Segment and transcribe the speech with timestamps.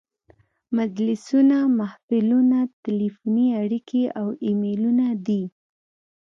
[0.77, 5.43] مجلسونه، محفلونه، تلیفوني اړیکې او ایمیلونه دي.